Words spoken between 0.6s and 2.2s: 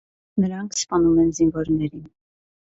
սպանում են զինվորներին։